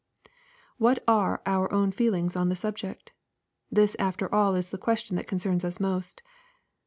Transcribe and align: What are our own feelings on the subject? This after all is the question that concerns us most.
What 0.79 1.03
are 1.07 1.43
our 1.45 1.71
own 1.71 1.91
feelings 1.91 2.35
on 2.35 2.49
the 2.49 2.55
subject? 2.55 3.11
This 3.69 3.95
after 3.99 4.33
all 4.33 4.55
is 4.55 4.71
the 4.71 4.79
question 4.79 5.15
that 5.17 5.27
concerns 5.27 5.63
us 5.63 5.79
most. 5.79 6.23